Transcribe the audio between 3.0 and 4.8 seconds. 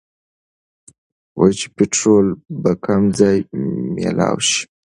ځايې مېلاؤ شي